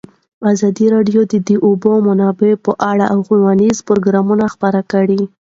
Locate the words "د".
1.31-1.33, 1.47-1.49